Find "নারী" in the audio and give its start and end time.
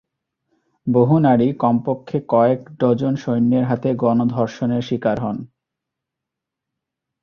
1.19-1.47